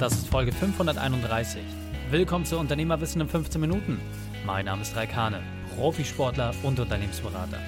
Das 0.00 0.14
ist 0.14 0.28
Folge 0.28 0.50
531. 0.50 1.62
Willkommen 2.10 2.46
zu 2.46 2.58
Unternehmerwissen 2.58 3.20
in 3.20 3.28
15 3.28 3.60
Minuten. 3.60 4.00
Mein 4.46 4.64
Name 4.64 4.80
ist 4.80 4.96
Raikane, 4.96 5.42
Profisportler 5.76 6.54
und 6.62 6.80
Unternehmensberater. 6.80 7.58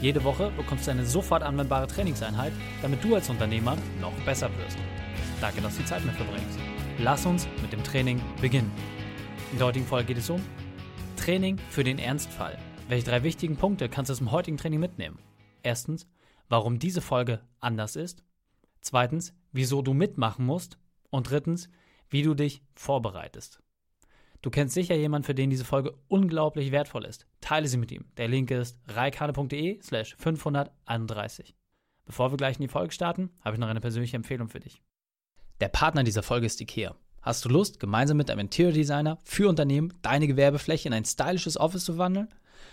Jede 0.00 0.24
Woche 0.24 0.50
bekommst 0.56 0.88
du 0.88 0.90
eine 0.90 1.06
sofort 1.06 1.44
anwendbare 1.44 1.86
Trainingseinheit, 1.86 2.52
damit 2.82 3.04
du 3.04 3.14
als 3.14 3.30
Unternehmer 3.30 3.76
noch 4.00 4.12
besser 4.24 4.50
wirst. 4.58 4.76
Danke, 5.40 5.60
dass 5.60 5.76
du 5.76 5.82
die 5.82 5.88
Zeit 5.88 6.04
mit 6.04 6.16
verbringst. 6.16 6.58
Lass 6.98 7.24
uns 7.24 7.46
mit 7.62 7.72
dem 7.72 7.84
Training 7.84 8.20
beginnen. 8.40 8.72
In 9.52 9.58
der 9.58 9.68
heutigen 9.68 9.86
Folge 9.86 10.06
geht 10.06 10.18
es 10.18 10.28
um 10.28 10.42
Training 11.16 11.56
für 11.70 11.84
den 11.84 12.00
Ernstfall. 12.00 12.58
Welche 12.88 13.06
drei 13.06 13.22
wichtigen 13.22 13.56
Punkte 13.56 13.88
kannst 13.88 14.08
du 14.08 14.12
aus 14.12 14.18
dem 14.18 14.32
heutigen 14.32 14.56
Training 14.56 14.80
mitnehmen? 14.80 15.20
Erstens, 15.62 16.08
warum 16.48 16.80
diese 16.80 17.00
Folge 17.00 17.42
anders 17.60 17.94
ist. 17.94 18.24
Zweitens, 18.80 19.34
wieso 19.52 19.82
du 19.82 19.94
mitmachen 19.94 20.44
musst. 20.44 20.78
Und 21.10 21.30
drittens, 21.30 21.68
wie 22.08 22.22
du 22.22 22.34
dich 22.34 22.62
vorbereitest. 22.74 23.60
Du 24.42 24.50
kennst 24.50 24.74
sicher 24.74 24.94
jemanden, 24.94 25.26
für 25.26 25.34
den 25.34 25.50
diese 25.50 25.64
Folge 25.64 25.94
unglaublich 26.08 26.70
wertvoll 26.70 27.04
ist. 27.04 27.26
Teile 27.40 27.66
sie 27.68 27.78
mit 27.78 27.90
ihm. 27.90 28.04
Der 28.16 28.28
Link 28.28 28.50
ist 28.50 28.78
reikane.de 28.88 29.80
slash 29.82 30.14
531. 30.18 31.54
Bevor 32.04 32.30
wir 32.30 32.36
gleich 32.36 32.56
in 32.56 32.62
die 32.62 32.68
Folge 32.68 32.92
starten, 32.92 33.30
habe 33.44 33.56
ich 33.56 33.60
noch 33.60 33.68
eine 33.68 33.80
persönliche 33.80 34.16
Empfehlung 34.16 34.48
für 34.48 34.60
dich. 34.60 34.82
Der 35.60 35.68
Partner 35.68 36.04
dieser 36.04 36.22
Folge 36.22 36.46
ist 36.46 36.60
IKEA. 36.60 36.94
Hast 37.22 37.44
du 37.44 37.48
Lust, 37.48 37.80
gemeinsam 37.80 38.18
mit 38.18 38.30
einem 38.30 38.40
Interior 38.40 38.72
Designer 38.72 39.18
für 39.24 39.48
Unternehmen 39.48 39.92
deine 40.02 40.28
Gewerbefläche 40.28 40.86
in 40.86 40.94
ein 40.94 41.04
stylisches 41.04 41.58
Office 41.58 41.84
zu 41.84 41.98
wandeln? 41.98 42.28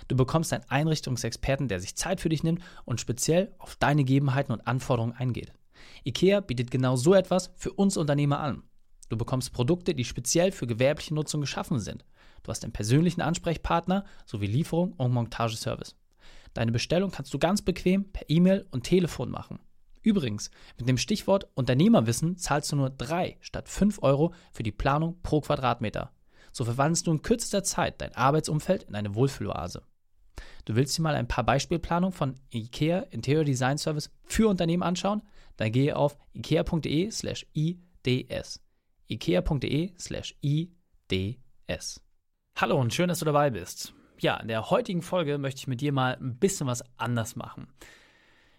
Du 0.07 0.15
bekommst 0.15 0.53
einen 0.53 0.65
Einrichtungsexperten, 0.69 1.67
der 1.67 1.79
sich 1.79 1.95
Zeit 1.95 2.21
für 2.21 2.29
dich 2.29 2.43
nimmt 2.43 2.61
und 2.85 3.01
speziell 3.01 3.55
auf 3.57 3.75
deine 3.77 4.03
Gegebenheiten 4.03 4.51
und 4.51 4.67
Anforderungen 4.67 5.13
eingeht. 5.13 5.53
IKEA 6.05 6.41
bietet 6.41 6.71
genau 6.71 6.95
so 6.95 7.13
etwas 7.13 7.51
für 7.55 7.71
uns 7.73 7.97
Unternehmer 7.97 8.39
an. 8.39 8.63
Du 9.09 9.17
bekommst 9.17 9.53
Produkte, 9.53 9.93
die 9.93 10.05
speziell 10.05 10.51
für 10.51 10.67
gewerbliche 10.67 11.13
Nutzung 11.13 11.41
geschaffen 11.41 11.79
sind. 11.79 12.03
Du 12.43 12.49
hast 12.49 12.63
einen 12.63 12.73
persönlichen 12.73 13.21
Ansprechpartner 13.21 14.05
sowie 14.25 14.47
Lieferung 14.47 14.93
und 14.93 15.11
Montageservice. 15.11 15.95
Deine 16.53 16.71
Bestellung 16.71 17.11
kannst 17.11 17.33
du 17.33 17.39
ganz 17.39 17.61
bequem 17.61 18.11
per 18.11 18.29
E-Mail 18.29 18.65
und 18.71 18.83
Telefon 18.83 19.31
machen. 19.31 19.59
Übrigens, 20.01 20.51
mit 20.77 20.87
dem 20.89 20.97
Stichwort 20.97 21.47
Unternehmerwissen 21.55 22.37
zahlst 22.37 22.71
du 22.71 22.75
nur 22.75 22.89
3 22.89 23.37
statt 23.39 23.69
5 23.69 24.03
Euro 24.03 24.33
für 24.51 24.63
die 24.63 24.73
Planung 24.73 25.21
pro 25.23 25.39
Quadratmeter. 25.39 26.11
So 26.51 26.65
verwandelst 26.65 27.07
du 27.07 27.11
in 27.11 27.21
kürzester 27.21 27.63
Zeit 27.63 28.01
dein 28.01 28.13
Arbeitsumfeld 28.13 28.83
in 28.83 28.95
eine 28.95 29.15
Wohlfühloase. 29.15 29.81
Du 30.65 30.75
willst 30.75 30.97
dir 30.97 31.01
mal 31.01 31.15
ein 31.15 31.27
paar 31.27 31.45
Beispielplanungen 31.45 32.13
von 32.13 32.35
IKEA 32.53 32.99
Interior 33.11 33.45
Design 33.45 33.77
Service 33.77 34.11
für 34.25 34.47
Unternehmen 34.47 34.83
anschauen? 34.83 35.23
Dann 35.57 35.71
gehe 35.71 35.95
auf 35.95 36.17
ikea.de 36.33 37.11
slash 37.11 37.45
ids. 37.53 38.61
ikea.de 39.07 39.93
slash 39.97 40.35
ids. 40.41 42.01
Hallo 42.55 42.79
und 42.79 42.93
schön, 42.93 43.07
dass 43.07 43.19
du 43.19 43.25
dabei 43.25 43.49
bist. 43.49 43.93
Ja, 44.19 44.37
in 44.37 44.47
der 44.47 44.69
heutigen 44.69 45.01
Folge 45.01 45.37
möchte 45.37 45.59
ich 45.59 45.67
mit 45.67 45.81
dir 45.81 45.91
mal 45.91 46.15
ein 46.15 46.37
bisschen 46.37 46.67
was 46.67 46.83
anders 46.97 47.35
machen. 47.35 47.67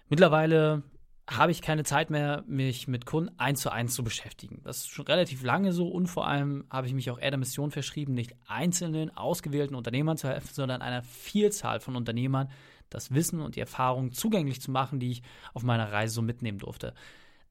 Mittlerweile 0.09 0.83
habe 1.29 1.53
ich 1.53 1.63
keine 1.63 1.85
Zeit 1.85 2.11
mehr, 2.11 2.45
mich 2.47 2.87
mit 2.87 3.07
Kunden 3.07 3.35
eins 3.39 3.61
zu 3.61 3.71
eins 3.71 3.95
zu 3.95 4.05
beschäftigen. 4.05 4.61
Das 4.63 4.79
ist 4.79 4.91
schon 4.91 5.07
relativ 5.07 5.43
lange 5.43 5.73
so 5.73 5.89
und 5.89 6.07
vor 6.07 6.27
allem 6.27 6.67
habe 6.71 6.87
ich 6.87 6.93
mich 6.93 7.11
auch 7.11 7.19
eher 7.19 7.31
der 7.31 7.39
Mission 7.39 7.71
verschrieben, 7.71 8.13
nicht 8.13 8.35
einzelnen, 8.47 9.17
ausgewählten 9.17 9.75
Unternehmern 9.75 10.19
zu 10.19 10.29
helfen, 10.29 10.53
sondern 10.53 10.83
einer 10.83 11.03
Vielzahl 11.03 11.81
von 11.81 11.97
Unternehmern 11.97 12.51
das 12.91 13.13
Wissen 13.13 13.41
und 13.41 13.57
die 13.57 13.61
Erfahrung 13.61 14.13
zugänglich 14.13 14.61
zu 14.61 14.71
machen, 14.71 15.01
die 15.01 15.11
ich 15.11 15.23
auf 15.53 15.63
meiner 15.63 15.93
Reise 15.93 16.15
so 16.15 16.23
mitnehmen 16.23 16.59
durfte. 16.59 16.95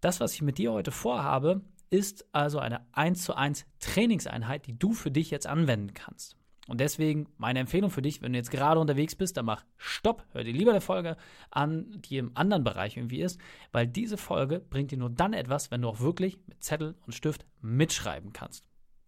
Das, 0.02 0.20
was 0.20 0.34
ich 0.34 0.42
mit 0.42 0.58
dir 0.58 0.74
heute 0.74 0.92
vorhabe, 0.92 1.62
ist 1.90 2.26
also 2.32 2.60
eine 2.60 2.86
1 2.94 3.24
zu 3.24 3.36
1 3.36 3.66
Trainingseinheit, 3.80 4.66
die 4.66 4.78
du 4.78 4.94
für 4.94 5.12
dich 5.12 5.30
jetzt 5.32 5.48
anwenden 5.48 5.94
kannst. 5.94 6.36
Und 6.68 6.80
deswegen 6.80 7.28
meine 7.38 7.60
Empfehlung 7.60 7.92
für 7.92 8.02
dich, 8.02 8.22
wenn 8.22 8.32
du 8.32 8.40
jetzt 8.40 8.52
gerade 8.52 8.80
unterwegs 8.80 9.16
bist, 9.16 9.36
dann 9.36 9.46
mach 9.46 9.66
Stopp, 9.76 10.26
hör 10.32 10.44
dir 10.44 10.54
lieber 10.54 10.72
eine 10.72 10.82
Folge 10.82 11.18
an, 11.52 12.02
die 12.06 12.18
im 12.18 12.32
anderen 12.36 12.64
Bereich 12.64 12.96
irgendwie 12.96 13.22
ist, 13.22 13.40
weil 13.74 13.86
diese 13.86 14.18
Folge 14.18 14.60
bringt 14.60 14.92
dir 14.92 14.98
nur 14.98 15.10
dann 15.10 15.34
etwas, 15.34 15.72
wenn 15.72 15.82
du 15.82 15.90
auch 15.90 16.00
wirklich 16.00 16.40
mit 16.48 16.64
Zettel 16.64 16.96
und 17.06 17.14
Stift 17.14 17.46
mitschreiben 17.62 18.32
kannst. 18.32 18.66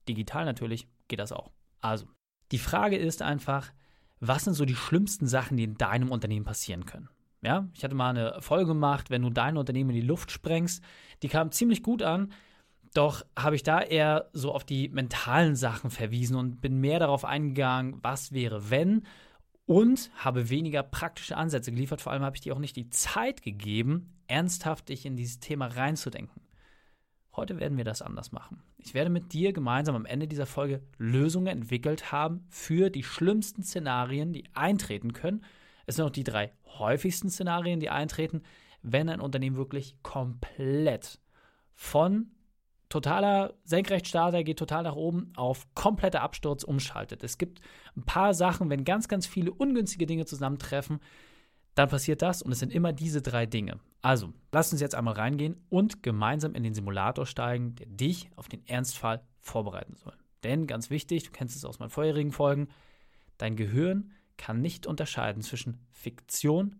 Digital 0.10 0.46
natürlich 0.46 0.88
geht 1.08 1.20
das 1.20 1.32
auch. 1.32 1.52
Also, 1.80 2.08
die 2.52 2.58
Frage 2.58 2.98
ist 2.98 3.22
einfach, 3.22 3.72
was 4.28 4.44
sind 4.44 4.54
so 4.54 4.66
die 4.66 4.76
schlimmsten 4.76 5.28
Sachen, 5.28 5.58
die 5.58 5.64
in 5.64 5.78
deinem 5.78 6.12
Unternehmen 6.12 6.46
passieren 6.46 6.86
können? 6.86 7.10
Ja, 7.42 7.68
ich 7.74 7.84
hatte 7.84 7.96
mal 7.96 8.10
eine 8.10 8.42
Folge 8.42 8.68
gemacht, 8.68 9.10
wenn 9.10 9.22
du 9.22 9.30
dein 9.30 9.58
Unternehmen 9.58 9.92
in 9.92 9.98
die 9.98 10.08
Luft 10.08 10.32
sprengst, 10.32 10.84
die 11.22 11.28
kam 11.28 11.52
ziemlich 11.52 11.84
gut 11.84 12.02
an, 12.02 12.32
doch 12.96 13.24
habe 13.38 13.56
ich 13.56 13.64
da 13.64 13.82
eher 13.82 14.30
so 14.34 14.54
auf 14.54 14.64
die 14.64 14.90
mentalen 14.90 15.56
Sachen 15.56 15.90
verwiesen 15.92 16.38
und 16.38 16.62
bin 16.62 16.80
mehr 16.80 17.00
darauf 17.00 17.26
eingegangen, 17.26 18.00
was 18.02 18.32
wäre, 18.32 18.70
wenn 18.70 19.04
und 19.66 20.12
habe 20.16 20.50
weniger 20.50 20.82
praktische 20.84 21.38
Ansätze 21.38 21.72
geliefert. 21.72 22.02
Vor 22.02 22.12
allem 22.14 22.24
habe 22.24 22.36
ich 22.36 22.42
dir 22.42 22.56
auch 22.56 22.60
nicht 22.60 22.76
die 22.76 22.90
Zeit 22.90 23.42
gegeben, 23.42 24.14
ernsthaft 24.28 24.90
dich 24.90 25.06
in 25.06 25.16
dieses 25.16 25.40
Thema 25.40 25.68
reinzudenken. 25.68 26.42
Heute 27.36 27.60
werden 27.60 27.78
wir 27.78 27.84
das 27.84 28.02
anders 28.02 28.32
machen. 28.32 28.64
Ich 28.78 28.94
werde 28.94 29.10
mit 29.10 29.34
dir 29.34 29.52
gemeinsam 29.52 29.96
am 29.96 30.06
Ende 30.06 30.28
dieser 30.28 30.46
Folge 30.46 30.82
Lösungen 30.98 31.48
entwickelt 31.48 32.12
haben 32.12 32.46
für 32.50 32.90
die 32.90 33.04
schlimmsten 33.04 33.64
Szenarien, 33.64 34.32
die 34.32 34.46
eintreten 34.54 35.12
können. 35.14 35.44
Es 35.86 35.96
sind 35.96 36.06
auch 36.06 36.12
die 36.12 36.24
drei 36.24 36.54
häufigsten 36.80 37.30
Szenarien, 37.30 37.80
die 37.80 37.90
eintreten, 37.90 38.42
wenn 38.82 39.10
ein 39.10 39.20
Unternehmen 39.20 39.58
wirklich 39.58 39.98
komplett 40.02 41.20
von 41.74 42.32
totaler 42.90 43.54
Senkrechtstarter 43.66 44.44
geht 44.44 44.60
total 44.60 44.84
nach 44.84 44.96
oben 44.96 45.34
auf 45.36 45.68
kompletter 45.74 46.22
Absturz 46.22 46.64
umschaltet. 46.64 47.24
Es 47.24 47.38
gibt 47.38 47.60
ein 47.98 48.04
paar 48.04 48.34
Sachen, 48.34 48.70
wenn 48.70 48.86
ganz, 48.86 49.08
ganz 49.08 49.26
viele 49.26 49.52
ungünstige 49.52 50.06
Dinge 50.06 50.26
zusammentreffen, 50.26 51.00
dann 51.76 51.90
passiert 51.90 52.22
das 52.22 52.42
und 52.42 52.52
es 52.52 52.60
sind 52.60 52.74
immer 52.74 52.94
diese 52.94 53.22
drei 53.22 53.46
Dinge. 53.46 53.80
Also, 54.02 54.34
lass 54.52 54.72
uns 54.72 54.82
jetzt 54.82 54.96
einmal 54.96 55.16
reingehen 55.16 55.58
und 55.70 56.04
gemeinsam 56.04 56.56
in 56.56 56.64
den 56.64 56.74
Simulator 56.74 57.26
steigen, 57.26 57.76
der 57.76 57.88
dich 57.88 58.30
auf 58.36 58.48
den 58.48 58.66
Ernstfall 58.66 59.22
vorbereiten 59.42 59.96
soll. 59.96 60.14
Denn 60.44 60.68
ganz 60.68 60.90
wichtig, 60.90 61.24
du 61.24 61.32
kennst 61.32 61.56
es 61.56 61.66
aus 61.66 61.80
meinen 61.80 61.90
vorherigen 61.90 62.32
Folgen, 62.32 62.70
dein 63.38 63.56
Gehirn 63.56 64.12
kann 64.38 64.62
nicht 64.62 64.88
unterscheiden 64.88 65.42
zwischen 65.42 65.80
Fiktion 65.92 66.78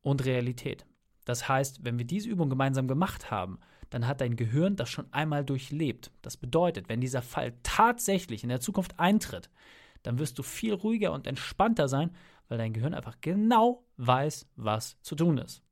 und 0.00 0.24
Realität. 0.24 0.86
Das 1.24 1.48
heißt, 1.48 1.84
wenn 1.84 1.98
wir 1.98 2.06
diese 2.06 2.28
Übung 2.28 2.50
gemeinsam 2.50 2.88
gemacht 2.88 3.30
haben, 3.30 3.58
dann 3.90 4.06
hat 4.06 4.20
dein 4.20 4.36
Gehirn 4.36 4.76
das 4.76 4.88
schon 4.88 5.12
einmal 5.12 5.44
durchlebt. 5.44 6.12
Das 6.22 6.36
bedeutet, 6.36 6.88
wenn 6.88 7.00
dieser 7.00 7.22
Fall 7.22 7.54
tatsächlich 7.62 8.42
in 8.42 8.48
der 8.48 8.60
Zukunft 8.60 8.98
eintritt, 8.98 9.50
dann 10.02 10.18
wirst 10.18 10.38
du 10.38 10.42
viel 10.42 10.72
ruhiger 10.72 11.12
und 11.12 11.26
entspannter 11.26 11.88
sein, 11.88 12.10
weil 12.48 12.58
dein 12.58 12.72
Gehirn 12.72 12.94
einfach 12.94 13.20
genau 13.20 13.84
weiß, 14.06 14.46
was 14.56 15.00
zu 15.02 15.14
tun 15.14 15.38
ist. 15.38 15.62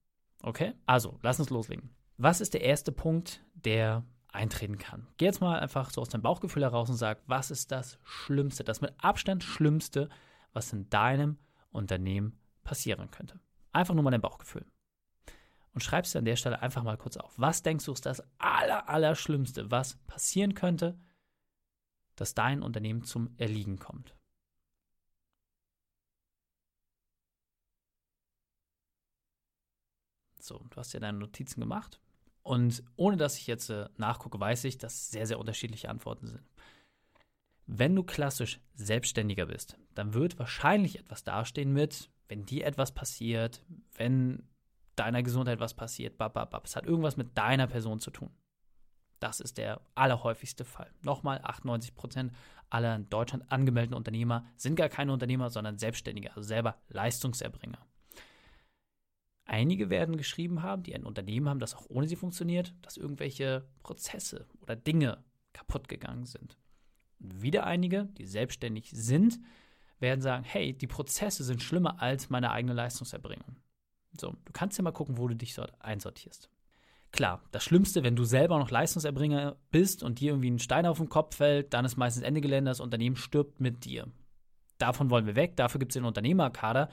Okay? 0.42 0.74
Also, 0.86 1.18
lass 1.22 1.40
uns 1.40 1.50
loslegen. 1.50 1.90
Was 2.16 2.40
ist 2.40 2.54
der 2.54 2.62
erste 2.62 2.92
Punkt, 2.92 3.42
der 3.54 4.04
eintreten 4.32 4.78
kann? 4.78 5.06
Geh 5.16 5.24
jetzt 5.24 5.40
mal 5.40 5.58
einfach 5.58 5.90
so 5.90 6.00
aus 6.00 6.08
deinem 6.08 6.22
Bauchgefühl 6.22 6.62
heraus 6.62 6.90
und 6.90 6.96
sag, 6.96 7.22
was 7.26 7.50
ist 7.50 7.72
das 7.72 7.98
Schlimmste, 8.04 8.64
das 8.64 8.80
mit 8.80 8.92
Abstand 8.98 9.42
Schlimmste, 9.42 10.08
was 10.52 10.72
in 10.72 10.88
deinem 10.90 11.38
Unternehmen 11.70 12.38
passieren 12.64 13.10
könnte? 13.10 13.40
Einfach 13.72 13.94
nur 13.94 14.04
mal 14.04 14.10
dein 14.10 14.20
Bauchgefühl 14.20 14.66
und 15.78 15.82
schreibst 15.82 16.12
dir 16.12 16.18
an 16.18 16.24
der 16.24 16.34
Stelle 16.34 16.60
einfach 16.60 16.82
mal 16.82 16.96
kurz 16.96 17.16
auf. 17.16 17.32
Was 17.36 17.62
denkst 17.62 17.84
du 17.84 17.92
ist 17.92 18.04
das 18.04 18.20
aller, 18.38 18.88
aller 18.88 19.14
was 19.70 19.96
passieren 20.08 20.54
könnte, 20.54 20.98
dass 22.16 22.34
dein 22.34 22.62
Unternehmen 22.62 23.04
zum 23.04 23.32
Erliegen 23.36 23.78
kommt? 23.78 24.17
So, 30.48 30.64
du 30.70 30.76
hast 30.76 30.92
ja 30.92 31.00
deine 31.00 31.18
Notizen 31.18 31.60
gemacht. 31.60 32.00
Und 32.42 32.82
ohne 32.96 33.16
dass 33.16 33.36
ich 33.36 33.46
jetzt 33.46 33.68
äh, 33.68 33.88
nachgucke, 33.98 34.40
weiß 34.40 34.64
ich, 34.64 34.78
dass 34.78 35.10
sehr, 35.10 35.26
sehr 35.26 35.38
unterschiedliche 35.38 35.90
Antworten 35.90 36.26
sind. 36.26 36.42
Wenn 37.66 37.94
du 37.94 38.02
klassisch 38.02 38.60
Selbstständiger 38.74 39.46
bist, 39.46 39.76
dann 39.94 40.14
wird 40.14 40.38
wahrscheinlich 40.38 40.98
etwas 40.98 41.22
dastehen 41.22 41.74
mit, 41.74 42.08
wenn 42.28 42.46
dir 42.46 42.64
etwas 42.64 42.92
passiert, 42.92 43.62
wenn 43.94 44.42
deiner 44.96 45.22
Gesundheit 45.22 45.60
was 45.60 45.74
passiert, 45.74 46.16
bababab. 46.16 46.64
Es 46.64 46.76
hat 46.76 46.86
irgendwas 46.86 47.18
mit 47.18 47.36
deiner 47.36 47.66
Person 47.66 48.00
zu 48.00 48.10
tun. 48.10 48.30
Das 49.20 49.40
ist 49.40 49.58
der 49.58 49.80
allerhäufigste 49.94 50.64
Fall. 50.64 50.90
Nochmal, 51.02 51.40
98 51.42 51.94
Prozent 51.94 52.32
aller 52.70 52.96
in 52.96 53.10
Deutschland 53.10 53.50
angemeldeten 53.50 53.96
Unternehmer 53.96 54.46
sind 54.56 54.76
gar 54.76 54.88
keine 54.88 55.12
Unternehmer, 55.12 55.50
sondern 55.50 55.78
Selbstständige, 55.78 56.30
also 56.30 56.42
selber 56.42 56.76
Leistungserbringer. 56.88 57.78
Einige 59.48 59.88
werden 59.88 60.18
geschrieben 60.18 60.62
haben, 60.62 60.82
die 60.82 60.94
ein 60.94 61.06
Unternehmen 61.06 61.48
haben, 61.48 61.58
das 61.58 61.74
auch 61.74 61.86
ohne 61.88 62.06
sie 62.06 62.16
funktioniert, 62.16 62.74
dass 62.82 62.98
irgendwelche 62.98 63.66
Prozesse 63.82 64.46
oder 64.60 64.76
Dinge 64.76 65.24
kaputt 65.54 65.88
gegangen 65.88 66.26
sind. 66.26 66.58
Und 67.18 67.40
wieder 67.40 67.66
einige, 67.66 68.04
die 68.18 68.26
selbstständig 68.26 68.90
sind, 68.92 69.40
werden 70.00 70.20
sagen, 70.20 70.44
hey, 70.44 70.76
die 70.76 70.86
Prozesse 70.86 71.44
sind 71.44 71.62
schlimmer 71.62 72.00
als 72.02 72.28
meine 72.28 72.50
eigene 72.50 72.74
Leistungserbringung. 72.74 73.56
So, 74.20 74.36
du 74.44 74.52
kannst 74.52 74.76
ja 74.76 74.84
mal 74.84 74.92
gucken, 74.92 75.16
wo 75.16 75.26
du 75.26 75.34
dich 75.34 75.54
dort 75.54 75.80
einsortierst. 75.80 76.50
Klar, 77.10 77.42
das 77.50 77.64
Schlimmste, 77.64 78.04
wenn 78.04 78.16
du 78.16 78.24
selber 78.24 78.58
noch 78.58 78.70
Leistungserbringer 78.70 79.56
bist 79.70 80.02
und 80.02 80.20
dir 80.20 80.32
irgendwie 80.32 80.50
ein 80.50 80.58
Stein 80.58 80.84
auf 80.84 80.98
den 80.98 81.08
Kopf 81.08 81.36
fällt, 81.36 81.72
dann 81.72 81.86
ist 81.86 81.96
meistens 81.96 82.22
Ende 82.22 82.42
Gelände, 82.42 82.70
das 82.70 82.80
Unternehmen 82.80 83.16
stirbt 83.16 83.62
mit 83.62 83.86
dir. 83.86 84.08
Davon 84.76 85.08
wollen 85.08 85.24
wir 85.24 85.36
weg, 85.36 85.56
dafür 85.56 85.78
gibt 85.78 85.92
es 85.92 85.94
den 85.94 86.04
Unternehmerkader. 86.04 86.90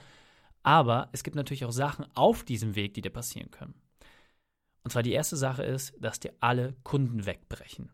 Aber 0.66 1.10
es 1.12 1.22
gibt 1.22 1.36
natürlich 1.36 1.64
auch 1.64 1.70
Sachen 1.70 2.06
auf 2.16 2.42
diesem 2.42 2.74
Weg, 2.74 2.94
die 2.94 3.00
dir 3.00 3.10
passieren 3.10 3.52
können. 3.52 3.80
Und 4.82 4.90
zwar 4.90 5.04
die 5.04 5.12
erste 5.12 5.36
Sache 5.36 5.62
ist, 5.62 5.94
dass 6.00 6.18
dir 6.18 6.34
alle 6.40 6.74
Kunden 6.82 7.24
wegbrechen. 7.24 7.92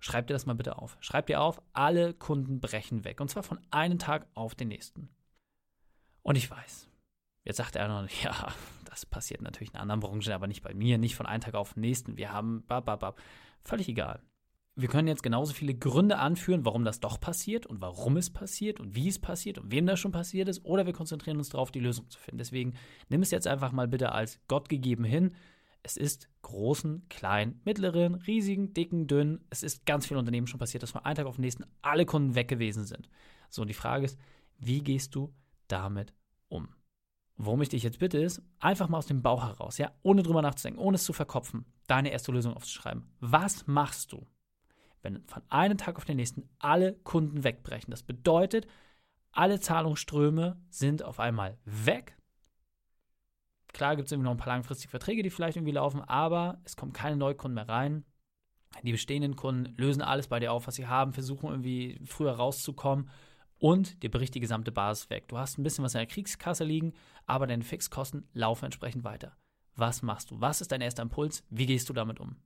Schreib 0.00 0.26
dir 0.26 0.32
das 0.32 0.44
mal 0.44 0.56
bitte 0.56 0.76
auf. 0.76 0.96
Schreib 0.98 1.28
dir 1.28 1.40
auf, 1.40 1.62
alle 1.72 2.12
Kunden 2.12 2.58
brechen 2.60 3.04
weg. 3.04 3.20
Und 3.20 3.30
zwar 3.30 3.44
von 3.44 3.60
einem 3.70 4.00
Tag 4.00 4.26
auf 4.34 4.56
den 4.56 4.68
nächsten. 4.68 5.08
Und 6.22 6.34
ich 6.34 6.50
weiß, 6.50 6.88
jetzt 7.44 7.58
sagt 7.58 7.76
er 7.76 7.86
noch, 7.86 8.08
ja, 8.24 8.52
das 8.86 9.06
passiert 9.06 9.42
natürlich 9.42 9.72
in 9.72 9.78
anderen 9.78 10.00
Branchen, 10.00 10.32
aber 10.32 10.48
nicht 10.48 10.62
bei 10.64 10.74
mir, 10.74 10.98
nicht 10.98 11.14
von 11.14 11.26
einem 11.26 11.42
Tag 11.42 11.54
auf 11.54 11.74
den 11.74 11.82
nächsten. 11.82 12.16
Wir 12.16 12.32
haben, 12.32 12.66
bababab. 12.66 13.20
Völlig 13.62 13.88
egal. 13.88 14.20
Wir 14.76 14.88
können 14.88 15.06
jetzt 15.06 15.22
genauso 15.22 15.52
viele 15.52 15.74
Gründe 15.74 16.18
anführen, 16.18 16.64
warum 16.64 16.84
das 16.84 16.98
doch 16.98 17.20
passiert 17.20 17.64
und 17.64 17.80
warum 17.80 18.16
es 18.16 18.30
passiert 18.30 18.80
und 18.80 18.96
wie 18.96 19.06
es 19.06 19.20
passiert 19.20 19.58
und 19.58 19.70
wem 19.70 19.86
das 19.86 20.00
schon 20.00 20.10
passiert 20.10 20.48
ist, 20.48 20.64
oder 20.64 20.84
wir 20.84 20.92
konzentrieren 20.92 21.36
uns 21.36 21.48
darauf, 21.50 21.70
die 21.70 21.78
Lösung 21.80 22.10
zu 22.10 22.18
finden. 22.18 22.38
Deswegen 22.38 22.74
nimm 23.08 23.22
es 23.22 23.30
jetzt 23.30 23.46
einfach 23.46 23.70
mal 23.70 23.86
bitte 23.86 24.10
als 24.10 24.40
Gott 24.48 24.68
gegeben 24.68 25.04
hin. 25.04 25.32
Es 25.84 25.96
ist 25.96 26.28
großen, 26.42 27.08
kleinen, 27.08 27.60
mittleren, 27.64 28.16
riesigen, 28.16 28.74
dicken, 28.74 29.06
dünnen. 29.06 29.44
Es 29.48 29.62
ist 29.62 29.86
ganz 29.86 30.06
vielen 30.06 30.18
Unternehmen 30.18 30.48
schon 30.48 30.58
passiert, 30.58 30.82
dass 30.82 30.90
von 30.90 31.04
einem 31.04 31.14
Tag 31.14 31.26
auf 31.26 31.36
den 31.36 31.42
nächsten 31.42 31.66
alle 31.82 32.04
Kunden 32.04 32.34
weg 32.34 32.48
gewesen 32.48 32.84
sind. 32.84 33.08
So, 33.50 33.62
und 33.62 33.68
die 33.68 33.74
Frage 33.74 34.06
ist, 34.06 34.18
wie 34.58 34.82
gehst 34.82 35.14
du 35.14 35.32
damit 35.68 36.14
um? 36.48 36.68
Worum 37.36 37.62
ich 37.62 37.68
dich 37.68 37.82
jetzt 37.84 38.00
bitte, 38.00 38.18
ist, 38.18 38.42
einfach 38.58 38.88
mal 38.88 38.98
aus 38.98 39.06
dem 39.06 39.22
Bauch 39.22 39.44
heraus, 39.44 39.78
ja, 39.78 39.92
ohne 40.02 40.22
drüber 40.22 40.42
nachzudenken, 40.42 40.80
ohne 40.80 40.96
es 40.96 41.04
zu 41.04 41.12
verkopfen, 41.12 41.64
deine 41.86 42.10
erste 42.10 42.32
Lösung 42.32 42.54
aufzuschreiben. 42.54 43.04
Was 43.20 43.66
machst 43.66 44.12
du, 44.12 44.26
wenn 45.04 45.22
von 45.26 45.42
einem 45.48 45.78
Tag 45.78 45.96
auf 45.96 46.04
den 46.04 46.16
nächsten 46.16 46.48
alle 46.58 46.94
Kunden 46.94 47.44
wegbrechen? 47.44 47.90
Das 47.90 48.02
bedeutet, 48.02 48.66
alle 49.30 49.60
Zahlungsströme 49.60 50.60
sind 50.70 51.02
auf 51.02 51.20
einmal 51.20 51.58
weg 51.64 52.16
Klar 53.74 53.96
gibt 53.96 54.06
es 54.06 54.12
irgendwie 54.12 54.26
noch 54.26 54.30
ein 54.30 54.38
paar 54.38 54.54
langfristige 54.54 54.88
Verträge, 54.90 55.22
die 55.22 55.30
vielleicht 55.30 55.56
irgendwie 55.56 55.72
laufen, 55.72 56.00
aber 56.00 56.58
es 56.64 56.76
kommen 56.76 56.92
keine 56.92 57.16
Neukunden 57.16 57.56
mehr 57.56 57.68
rein. 57.68 58.04
Die 58.82 58.92
bestehenden 58.92 59.36
Kunden 59.36 59.74
lösen 59.76 60.00
alles 60.00 60.28
bei 60.28 60.40
dir 60.40 60.52
auf, 60.52 60.66
was 60.66 60.76
sie 60.76 60.86
haben, 60.86 61.12
versuchen 61.12 61.50
irgendwie 61.50 62.00
früher 62.04 62.32
rauszukommen 62.32 63.10
und 63.58 64.02
dir 64.02 64.10
bricht 64.10 64.34
die 64.34 64.40
gesamte 64.40 64.72
Basis 64.72 65.10
weg. 65.10 65.28
Du 65.28 65.38
hast 65.38 65.58
ein 65.58 65.64
bisschen 65.64 65.84
was 65.84 65.94
in 65.94 65.98
der 65.98 66.06
Kriegskasse 66.06 66.64
liegen, 66.64 66.92
aber 67.26 67.46
deine 67.46 67.64
Fixkosten 67.64 68.28
laufen 68.32 68.64
entsprechend 68.66 69.04
weiter. 69.04 69.36
Was 69.76 70.02
machst 70.02 70.30
du? 70.30 70.40
Was 70.40 70.60
ist 70.60 70.70
dein 70.70 70.80
erster 70.80 71.02
Impuls? 71.02 71.44
Wie 71.50 71.66
gehst 71.66 71.88
du 71.88 71.92
damit 71.92 72.20
um? 72.20 72.36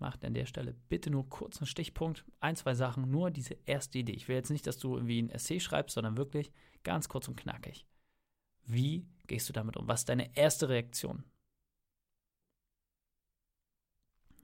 Macht 0.00 0.24
an 0.24 0.34
der 0.34 0.46
Stelle 0.46 0.74
bitte 0.88 1.10
nur 1.10 1.28
kurz 1.28 1.58
einen 1.58 1.66
Stichpunkt, 1.66 2.24
ein, 2.40 2.56
zwei 2.56 2.74
Sachen, 2.74 3.10
nur 3.10 3.30
diese 3.30 3.56
erste 3.66 3.98
Idee. 3.98 4.12
Ich 4.12 4.28
will 4.28 4.36
jetzt 4.36 4.50
nicht, 4.50 4.66
dass 4.66 4.78
du 4.78 4.94
irgendwie 4.94 5.22
ein 5.22 5.30
Essay 5.30 5.60
schreibst, 5.60 5.94
sondern 5.94 6.16
wirklich 6.16 6.52
ganz 6.84 7.08
kurz 7.08 7.28
und 7.28 7.36
knackig. 7.36 7.86
Wie 8.64 9.06
gehst 9.26 9.48
du 9.48 9.52
damit 9.52 9.76
um? 9.76 9.88
Was 9.88 10.00
ist 10.00 10.08
deine 10.08 10.36
erste 10.36 10.68
Reaktion? 10.68 11.24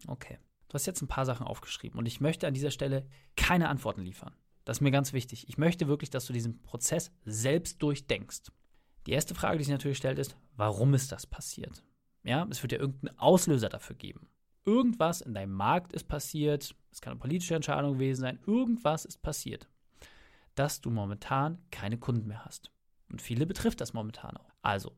Okay, 0.07 0.39
du 0.69 0.75
hast 0.75 0.87
jetzt 0.87 1.03
ein 1.03 1.09
paar 1.09 1.27
Sachen 1.27 1.47
aufgeschrieben 1.47 1.99
und 1.99 2.07
ich 2.07 2.21
möchte 2.21 2.47
an 2.47 2.55
dieser 2.55 2.71
Stelle 2.71 3.07
keine 3.37 3.69
Antworten 3.69 4.03
liefern. 4.03 4.35
Das 4.65 4.79
ist 4.79 4.81
mir 4.81 4.91
ganz 4.91 5.13
wichtig. 5.13 5.49
Ich 5.49 5.59
möchte 5.59 5.89
wirklich, 5.89 6.11
dass 6.11 6.27
du 6.27 6.33
diesen 6.33 6.63
Prozess 6.63 7.13
selbst 7.25 7.83
durchdenkst. 7.83 8.51
Die 9.07 9.13
erste 9.13 9.35
Frage, 9.35 9.59
die 9.59 9.65
sich 9.65 9.73
natürlich 9.73 9.99
stellt, 9.99 10.19
ist, 10.19 10.37
warum 10.57 10.95
ist 10.95 11.13
das 11.13 11.27
passiert? 11.27 11.85
Ja, 12.23 12.47
es 12.51 12.63
wird 12.63 12.73
ja 12.73 12.79
irgendeinen 12.79 13.19
Auslöser 13.19 13.69
dafür 13.69 13.97
geben 13.97 14.29
irgendwas 14.65 15.21
in 15.21 15.35
deinem 15.35 15.53
Markt 15.53 15.93
ist 15.93 16.05
passiert, 16.05 16.75
es 16.91 17.01
kann 17.01 17.13
eine 17.13 17.21
politische 17.21 17.55
Entscheidung 17.55 17.95
gewesen 17.95 18.21
sein, 18.21 18.39
irgendwas 18.47 19.05
ist 19.05 19.23
passiert, 19.23 19.69
dass 20.55 20.81
du 20.81 20.91
momentan 20.91 21.59
keine 21.71 21.99
Kunden 21.99 22.29
mehr 22.29 22.45
hast. 22.45 22.71
Und 23.11 23.23
viele 23.23 23.47
betrifft 23.47 23.81
das 23.81 23.93
momentan 23.93 24.37
auch. 24.37 24.53
Also, 24.63 24.97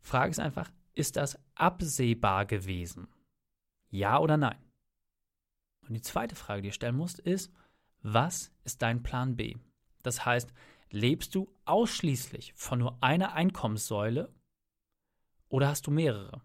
Frage 0.00 0.30
ist 0.30 0.40
einfach, 0.40 0.70
ist 0.94 1.16
das 1.16 1.38
absehbar 1.54 2.46
gewesen? 2.46 3.08
Ja 3.90 4.18
oder 4.18 4.36
nein? 4.36 4.58
Und 5.86 5.94
die 5.94 6.02
zweite 6.02 6.34
Frage, 6.34 6.62
die 6.62 6.68
du 6.68 6.74
stellen 6.74 6.96
musst, 6.96 7.18
ist, 7.18 7.52
was 8.02 8.52
ist 8.64 8.82
dein 8.82 9.02
Plan 9.02 9.36
B? 9.36 9.56
Das 10.02 10.24
heißt, 10.24 10.52
lebst 10.90 11.34
du 11.34 11.48
ausschließlich 11.64 12.52
von 12.54 12.80
nur 12.80 13.02
einer 13.02 13.32
Einkommenssäule 13.34 14.32
oder 15.48 15.68
hast 15.68 15.86
du 15.86 15.90
mehrere? 15.90 16.42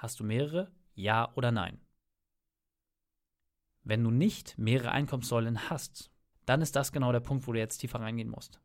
Hast 0.00 0.20
du 0.20 0.24
mehrere? 0.24 0.70
Ja 0.94 1.32
oder 1.34 1.50
nein? 1.50 1.80
Wenn 3.82 4.04
du 4.04 4.12
nicht 4.12 4.56
mehrere 4.56 4.92
Einkommenssäulen 4.92 5.70
hast, 5.70 6.12
dann 6.46 6.62
ist 6.62 6.76
das 6.76 6.92
genau 6.92 7.10
der 7.10 7.18
Punkt, 7.18 7.48
wo 7.48 7.52
du 7.52 7.58
jetzt 7.58 7.78
tiefer 7.78 7.98
reingehen 7.98 8.30
musst. 8.30 8.60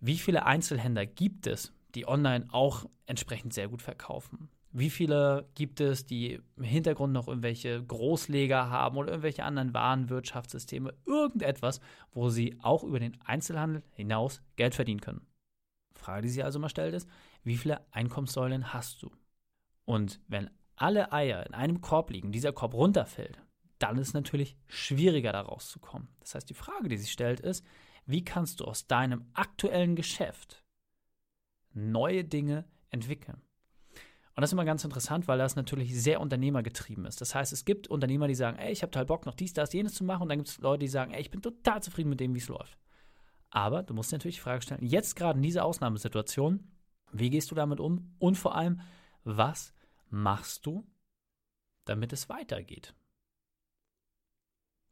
Wie 0.00 0.16
viele 0.16 0.46
Einzelhändler 0.46 1.04
gibt 1.04 1.46
es, 1.46 1.74
die 1.94 2.08
online 2.08 2.46
auch 2.52 2.86
entsprechend 3.04 3.52
sehr 3.52 3.68
gut 3.68 3.82
verkaufen? 3.82 4.48
Wie 4.70 4.88
viele 4.88 5.46
gibt 5.54 5.82
es, 5.82 6.06
die 6.06 6.40
im 6.56 6.64
Hintergrund 6.64 7.12
noch 7.12 7.28
irgendwelche 7.28 7.84
Großleger 7.84 8.70
haben 8.70 8.96
oder 8.96 9.10
irgendwelche 9.10 9.44
anderen 9.44 9.74
Warenwirtschaftssysteme, 9.74 10.94
irgendetwas, 11.04 11.80
wo 12.12 12.30
sie 12.30 12.58
auch 12.62 12.82
über 12.82 12.98
den 12.98 13.20
Einzelhandel 13.20 13.82
hinaus 13.90 14.40
Geld 14.56 14.74
verdienen 14.74 15.02
können? 15.02 15.26
Frage, 15.94 16.22
die 16.22 16.30
sich 16.30 16.42
also 16.42 16.58
mal 16.58 16.70
stellt, 16.70 16.94
ist, 16.94 17.06
wie 17.44 17.58
viele 17.58 17.84
Einkommenssäulen 17.92 18.72
hast 18.72 19.02
du? 19.02 19.10
Und 19.84 20.18
wenn 20.28 20.48
alle 20.76 21.12
Eier 21.12 21.46
in 21.46 21.54
einem 21.54 21.80
Korb 21.80 22.10
liegen, 22.10 22.32
dieser 22.32 22.52
Korb 22.52 22.74
runterfällt, 22.74 23.40
dann 23.78 23.98
ist 23.98 24.08
es 24.08 24.14
natürlich 24.14 24.56
schwieriger 24.68 25.32
da 25.32 25.40
rauszukommen. 25.40 26.08
Das 26.20 26.34
heißt, 26.34 26.48
die 26.48 26.54
Frage, 26.54 26.88
die 26.88 26.96
sich 26.96 27.10
stellt, 27.10 27.40
ist, 27.40 27.64
wie 28.06 28.24
kannst 28.24 28.60
du 28.60 28.64
aus 28.64 28.86
deinem 28.86 29.26
aktuellen 29.34 29.96
Geschäft 29.96 30.64
neue 31.72 32.24
Dinge 32.24 32.64
entwickeln? 32.90 33.42
Und 34.34 34.40
das 34.40 34.48
ist 34.48 34.54
immer 34.54 34.64
ganz 34.64 34.82
interessant, 34.84 35.28
weil 35.28 35.38
das 35.38 35.56
natürlich 35.56 36.00
sehr 36.00 36.20
unternehmergetrieben 36.20 37.04
ist. 37.04 37.20
Das 37.20 37.34
heißt, 37.34 37.52
es 37.52 37.66
gibt 37.66 37.88
Unternehmer, 37.88 38.28
die 38.28 38.34
sagen, 38.34 38.56
ey, 38.56 38.72
ich 38.72 38.82
habe 38.82 38.90
total 38.90 39.04
Bock, 39.04 39.26
noch 39.26 39.34
dies, 39.34 39.52
das, 39.52 39.74
jenes 39.74 39.94
zu 39.94 40.04
machen. 40.04 40.22
Und 40.22 40.28
dann 40.30 40.38
gibt 40.38 40.48
es 40.48 40.58
Leute, 40.58 40.80
die 40.80 40.88
sagen, 40.88 41.12
ey, 41.12 41.20
ich 41.20 41.30
bin 41.30 41.42
total 41.42 41.82
zufrieden 41.82 42.08
mit 42.08 42.20
dem, 42.20 42.34
wie 42.34 42.38
es 42.38 42.48
läuft. 42.48 42.78
Aber 43.50 43.82
du 43.82 43.92
musst 43.92 44.10
dir 44.10 44.16
natürlich 44.16 44.36
die 44.36 44.42
Frage 44.42 44.62
stellen, 44.62 44.86
jetzt 44.86 45.16
gerade 45.16 45.38
in 45.38 45.42
dieser 45.42 45.66
Ausnahmesituation, 45.66 46.72
wie 47.12 47.28
gehst 47.28 47.50
du 47.50 47.54
damit 47.54 47.78
um? 47.78 48.14
Und 48.18 48.38
vor 48.38 48.56
allem, 48.56 48.80
was 49.24 49.74
machst 50.12 50.66
du, 50.66 50.86
damit 51.84 52.12
es 52.12 52.28
weitergeht? 52.28 52.94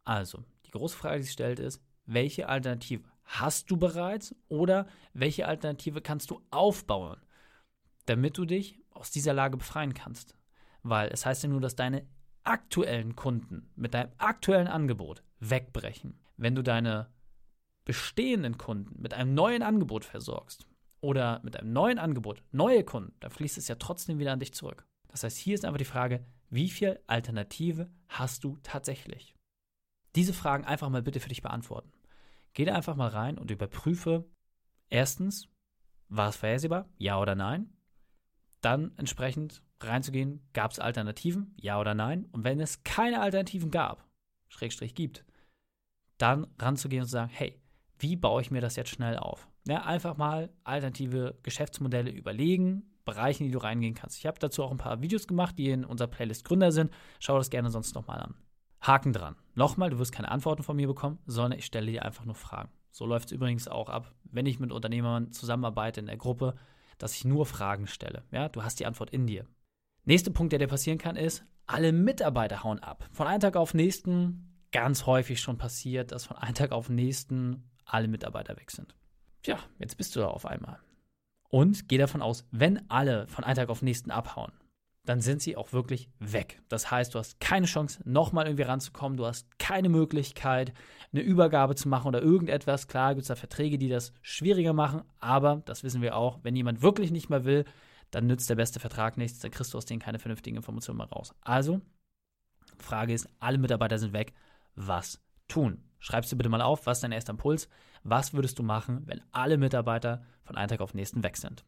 Also, 0.05 0.45
die 0.67 0.71
große 0.71 0.97
Frage, 0.97 1.19
die 1.19 1.25
sich 1.25 1.33
stellt, 1.33 1.59
ist, 1.59 1.83
welche 2.07 2.49
Alternative 2.49 3.05
hast 3.25 3.71
du 3.71 3.77
bereits 3.77 4.35
oder 4.49 4.89
welche 5.13 5.47
Alternative 5.47 6.01
kannst 6.01 6.31
du 6.31 6.43
aufbauen, 6.51 7.21
damit 8.07 8.39
du 8.39 8.45
dich 8.45 8.81
aus 8.91 9.11
dieser 9.11 9.35
Lage 9.35 9.57
befreien 9.57 9.95
kannst? 9.95 10.37
Weil 10.83 11.11
es 11.11 11.27
heißt 11.27 11.45
ja 11.45 11.49
nur, 11.49 11.61
dass 11.61 11.77
deine 11.77 12.07
aktuellen 12.43 13.15
Kunden 13.15 13.71
mit 13.77 13.95
deinem 13.95 14.13
aktuellen 14.19 14.67
Angebot 14.67 15.23
wegbrechen. 15.39 16.19
Wenn 16.37 16.55
du 16.55 16.63
deine 16.63 17.13
bestehenden 17.85 18.57
Kunden 18.57 19.01
mit 19.01 19.15
einem 19.15 19.35
neuen 19.35 19.63
Angebot 19.63 20.05
versorgst 20.05 20.67
oder 21.01 21.41
mit 21.45 21.57
einem 21.59 21.73
neuen 21.73 21.99
Angebot 21.99 22.43
neue 22.51 22.85
Kunden, 22.85 23.15
dann 23.21 23.31
fließt 23.31 23.59
es 23.59 23.69
ja 23.69 23.75
trotzdem 23.75 24.19
wieder 24.19 24.33
an 24.33 24.41
dich 24.41 24.55
zurück. 24.55 24.87
Das 25.11 25.25
heißt, 25.25 25.37
hier 25.37 25.55
ist 25.55 25.65
einfach 25.65 25.79
die 25.79 25.85
Frage, 25.85 26.25
wie 26.49 26.69
viel 26.69 27.01
Alternative 27.07 27.91
hast 28.09 28.45
du 28.45 28.59
tatsächlich? 28.63 29.35
Diese 30.17 30.33
Fragen 30.33 30.65
einfach 30.65 30.89
mal 30.89 31.03
bitte 31.03 31.21
für 31.21 31.29
dich 31.29 31.43
beantworten. 31.43 31.93
Geh 32.55 32.65
da 32.65 32.75
einfach 32.75 32.97
mal 32.97 33.09
rein 33.09 33.39
und 33.39 33.51
überprüfe 33.51 34.25
erstens, 34.89 35.49
war 36.09 36.29
es 36.29 36.37
vorhersehbar? 36.37 36.89
Ja 36.99 37.21
oder 37.21 37.35
nein? 37.35 37.73
Dann 38.61 38.93
entsprechend 38.97 39.63
reinzugehen, 39.81 40.43
gab 40.53 40.73
es 40.73 40.81
Alternativen? 40.81 41.55
Ja 41.57 41.81
oder 41.81 41.95
nein? 41.95 42.27
Und 42.33 42.45
wenn 42.45 42.61
es 42.61 42.83
keine 42.83 43.21
Alternativen 43.21 43.71
gab, 43.71 44.07
Schrägstrich 44.49 44.95
gibt, 44.95 45.25
dann 46.19 46.49
ranzugehen 46.59 47.03
und 47.03 47.07
zu 47.07 47.13
sagen, 47.13 47.31
hey, 47.33 47.63
wie 47.99 48.17
baue 48.17 48.43
ich 48.43 48.51
mir 48.51 48.61
das 48.61 48.77
jetzt 48.77 48.91
schnell 48.91 49.17
auf? 49.17 49.49
Ja, 49.67 49.85
einfach 49.85 50.17
mal 50.17 50.51
alternative 50.65 51.39
Geschäftsmodelle 51.43 52.11
überlegen, 52.11 52.90
Bereichen, 53.05 53.45
die 53.45 53.51
du 53.51 53.59
reingehen 53.59 53.95
kannst. 53.95 54.19
Ich 54.19 54.27
habe 54.27 54.39
dazu 54.39 54.63
auch 54.63 54.71
ein 54.71 54.77
paar 54.77 55.03
Videos 55.03 55.27
gemacht, 55.27 55.59
die 55.59 55.71
in 55.71 55.85
unserer 55.85 56.09
Playlist 56.09 56.45
Gründer 56.45 56.73
sind. 56.73 56.93
Schau 57.19 57.37
das 57.37 57.51
gerne 57.51 57.71
sonst 57.71 57.95
nochmal 57.95 58.21
an. 58.21 58.35
Haken 58.81 59.13
dran. 59.13 59.37
Nochmal, 59.55 59.91
du 59.91 59.99
wirst 59.99 60.13
keine 60.13 60.31
Antworten 60.31 60.63
von 60.63 60.77
mir 60.77 60.87
bekommen, 60.87 61.19
sondern 61.27 61.59
ich 61.59 61.67
stelle 61.67 61.91
dir 61.91 62.05
einfach 62.05 62.25
nur 62.25 62.35
Fragen. 62.35 62.71
So 62.91 63.07
läuft 63.07 63.27
es 63.27 63.33
übrigens 63.33 63.69
auch 63.69 63.89
ab, 63.89 64.13
wenn 64.25 64.47
ich 64.47 64.59
mit 64.59 64.73
Unternehmern 64.73 65.33
zusammenarbeite 65.33 66.01
in 66.01 66.07
der 66.07 66.17
Gruppe, 66.17 66.55
dass 66.99 67.15
ich 67.15 67.25
nur 67.25 67.47
Fragen 67.47 67.87
stelle. 67.87 68.25
Ja, 68.31 68.49
du 68.49 68.63
hast 68.63 68.81
die 68.81 68.87
Antwort 68.87 69.11
in 69.11 69.27
dir. 69.27 69.47
Nächster 70.05 70.31
Punkt, 70.31 70.53
der 70.53 70.59
dir 70.59 70.67
passieren 70.67 70.99
kann, 70.99 71.17
ist, 71.17 71.45
alle 71.67 71.93
Mitarbeiter 71.93 72.65
hauen 72.65 72.81
ab. 72.81 73.09
Von 73.13 73.27
einem 73.27 73.41
Tag 73.41 73.57
auf 73.57 73.73
den 73.73 73.79
nächsten, 73.79 74.67
ganz 74.73 75.07
häufig 75.07 75.41
schon 75.41 75.59
passiert, 75.59 76.13
dass 76.13 76.27
von 76.27 76.37
einem 76.37 76.55
Tag 76.55 76.73
auf 76.73 76.87
den 76.87 76.97
nächsten 76.97 77.71
alle 77.85 78.09
Mitarbeiter 78.09 78.57
weg 78.57 78.71
sind. 78.71 78.95
ja, 79.47 79.59
jetzt 79.79 79.97
bist 79.97 80.17
du 80.17 80.21
da 80.21 80.29
auf 80.29 80.47
einmal. 80.47 80.79
Und 81.51 81.89
geh 81.89 81.99
davon 81.99 82.23
aus, 82.23 82.47
wenn 82.51 82.89
alle 82.91 83.27
von 83.27 83.45
einem 83.45 83.57
Tag 83.57 83.69
auf 83.69 83.81
den 83.81 83.87
nächsten 83.87 84.11
abhauen, 84.11 84.53
dann 85.05 85.21
sind 85.21 85.43
sie 85.43 85.57
auch 85.57 85.73
wirklich 85.73 86.09
weg. 86.21 86.61
Das 86.69 86.91
heißt, 86.91 87.15
du 87.15 87.19
hast 87.19 87.41
keine 87.41 87.67
Chance, 87.67 88.01
nochmal 88.05 88.47
irgendwie 88.47 88.63
ranzukommen. 88.63 89.17
Du 89.17 89.27
hast 89.27 89.59
keine 89.59 89.89
Möglichkeit, 89.89 90.73
eine 91.13 91.23
Übergabe 91.23 91.75
zu 91.75 91.89
machen 91.89 92.09
oder 92.09 92.23
irgendetwas. 92.23 92.87
Klar 92.87 93.15
gibt 93.15 93.23
es 93.23 93.29
da 93.29 93.35
Verträge, 93.35 93.79
die 93.79 93.89
das 93.89 94.13
schwieriger 94.23 94.73
machen, 94.73 95.03
aber 95.19 95.63
das 95.65 95.83
wissen 95.83 96.03
wir 96.03 96.17
auch, 96.17 96.39
wenn 96.43 96.55
jemand 96.55 96.83
wirklich 96.83 97.11
nicht 97.11 97.31
mehr 97.31 97.45
will, 97.45 97.65
dann 98.11 98.27
nützt 98.27 98.51
der 98.51 98.57
beste 98.57 98.81
Vertrag 98.81 99.17
nichts, 99.17 99.39
dann 99.39 99.51
kriegst 99.51 99.73
du 99.73 99.79
aus 99.79 99.87
denen 99.87 100.01
keine 100.01 100.19
vernünftigen 100.19 100.57
Informationen 100.57 100.99
mehr 100.99 101.09
raus. 101.09 101.35
Also, 101.41 101.81
Frage 102.79 103.13
ist, 103.13 103.29
alle 103.39 103.59
Mitarbeiter 103.59 103.99
sind 103.99 104.13
weg, 104.13 104.33
was 104.75 105.21
tun? 105.49 105.83
Schreibst 105.99 106.33
du 106.33 106.37
bitte 106.37 106.49
mal 106.49 106.63
auf, 106.63 106.87
was 106.87 106.99
ist 106.99 107.03
dein 107.03 107.13
erster 107.13 107.33
Impuls? 107.33 107.69
Was 108.03 108.33
würdest 108.33 108.59
du 108.59 108.63
machen, 108.63 109.03
wenn 109.07 109.23
alle 109.33 109.59
Mitarbeiter 109.59 110.25
von 110.51 110.57
einem 110.57 110.69
Tag 110.69 110.81
auf 110.81 110.91
den 110.91 110.97
nächsten 110.97 111.23
weg 111.23 111.37
sind? 111.37 111.65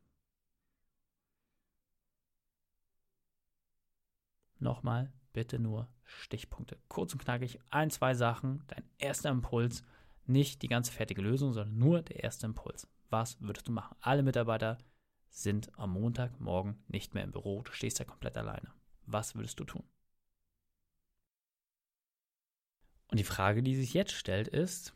Nochmal, 4.58 5.12
bitte 5.32 5.60
nur 5.60 5.88
Stichpunkte. 6.02 6.80
Kurz 6.88 7.12
und 7.12 7.20
knackig, 7.20 7.60
ein, 7.70 7.90
zwei 7.90 8.14
Sachen, 8.14 8.64
dein 8.66 8.82
erster 8.98 9.30
Impuls, 9.30 9.84
nicht 10.26 10.62
die 10.62 10.68
ganze 10.68 10.90
fertige 10.90 11.22
Lösung, 11.22 11.52
sondern 11.52 11.78
nur 11.78 12.02
der 12.02 12.24
erste 12.24 12.46
Impuls. 12.46 12.88
Was 13.08 13.40
würdest 13.40 13.68
du 13.68 13.72
machen? 13.72 13.96
Alle 14.00 14.24
Mitarbeiter 14.24 14.78
sind 15.28 15.70
am 15.78 15.92
Montagmorgen 15.92 16.82
nicht 16.88 17.14
mehr 17.14 17.22
im 17.22 17.30
Büro, 17.30 17.62
du 17.62 17.70
stehst 17.70 18.00
da 18.00 18.04
komplett 18.04 18.36
alleine. 18.36 18.74
Was 19.06 19.36
würdest 19.36 19.60
du 19.60 19.64
tun? 19.64 19.84
Und 23.12 23.18
die 23.18 23.24
Frage, 23.24 23.62
die 23.62 23.76
sich 23.76 23.94
jetzt 23.94 24.12
stellt, 24.12 24.48
ist, 24.48 24.92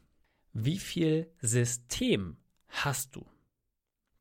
wie 0.52 0.78
viel 0.78 1.32
System 1.40 2.36
hast 2.66 3.14
du? 3.14 3.24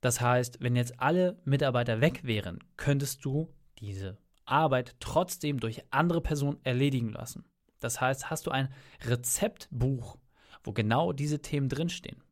Das 0.02 0.22
heißt, 0.22 0.58
wenn 0.62 0.76
jetzt 0.76 1.00
alle 1.00 1.40
Mitarbeiter 1.46 2.02
weg 2.02 2.24
wären, 2.24 2.60
könntest 2.78 3.26
du 3.26 3.54
diese 3.80 4.18
Arbeit 4.46 4.96
trotzdem 5.00 5.60
durch 5.60 5.84
andere 5.92 6.22
Personen 6.22 6.60
erledigen 6.64 7.10
lassen. 7.10 7.46
Das 7.80 8.02
heißt, 8.02 8.30
hast 8.30 8.48
du 8.48 8.52
ein 8.52 8.70
Rezeptbuch, 9.06 10.18
wo 10.64 10.72
genau 10.72 11.12
diese 11.14 11.42
Themen 11.42 11.70
drinstehen? 11.70 12.24